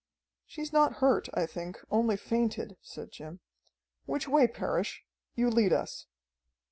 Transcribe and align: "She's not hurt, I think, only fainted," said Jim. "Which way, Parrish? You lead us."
"She's 0.47 0.73
not 0.73 0.93
hurt, 0.95 1.29
I 1.35 1.45
think, 1.45 1.77
only 1.91 2.17
fainted," 2.17 2.75
said 2.81 3.11
Jim. 3.11 3.39
"Which 4.07 4.27
way, 4.27 4.47
Parrish? 4.47 5.03
You 5.35 5.51
lead 5.51 5.71
us." 5.73 6.07